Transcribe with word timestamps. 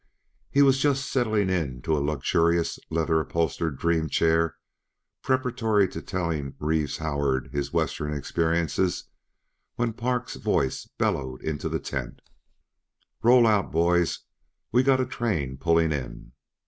He 0.49 0.63
was 0.63 0.79
just 0.79 1.07
settling 1.11 1.51
into 1.51 1.95
a 1.95 2.01
luxurious, 2.01 2.79
leather 2.89 3.19
upholstered 3.19 3.77
dream 3.77 4.09
chair 4.09 4.57
preparatory 5.21 5.87
to 5.89 6.01
telling 6.01 6.55
Reeve 6.57 6.97
Howard 6.97 7.51
his 7.53 7.71
Western 7.71 8.11
experiences 8.11 9.03
when 9.75 9.93
Park's 9.93 10.37
voice 10.37 10.87
bellowed 10.97 11.43
into 11.43 11.69
the 11.69 11.79
tent: 11.79 12.19
"Roll 13.21 13.45
out, 13.45 13.71
boys 13.71 14.21
we 14.71 14.81
got 14.81 14.99
a 14.99 15.05
train 15.05 15.57
pulling 15.57 15.91
in!" 15.91 16.31